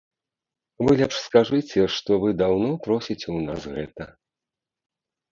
[0.85, 4.03] Вы лепш скажыце, што вы даўно просіце ў нас гэта.